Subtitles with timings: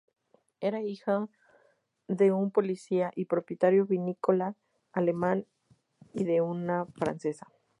[0.61, 1.29] Era hijo
[2.07, 4.55] de un policía y propietario vinícola
[4.93, 5.45] alemán
[6.15, 7.51] y de una francesa.